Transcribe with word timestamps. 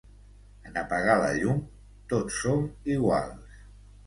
En 0.69 0.79
apagar 0.81 1.17
la 1.23 1.29
llum, 1.41 1.59
tots 2.15 2.41
som 2.47 2.67
iguals. 2.97 3.63